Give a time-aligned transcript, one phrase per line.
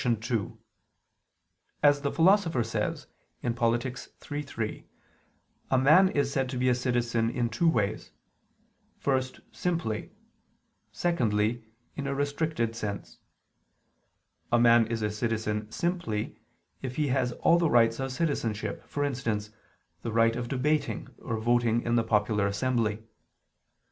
[0.03, 0.57] 2:
[1.83, 3.05] As the Philosopher says
[3.55, 3.85] (Polit.
[3.85, 4.87] iii, 3),
[5.69, 8.09] a man is said to be a citizen in two ways:
[8.97, 10.09] first, simply;
[10.91, 11.63] secondly,
[11.95, 13.19] in a restricted sense.
[14.51, 16.35] A man is a citizen simply
[16.81, 19.51] if he has all the rights of citizenship, for instance,
[20.01, 23.03] the right of debating or voting in the popular assembly.